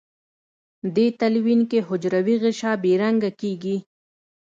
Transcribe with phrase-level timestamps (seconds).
[0.95, 3.77] دې تلوین کې حجروي غشا بې رنګه کیږي.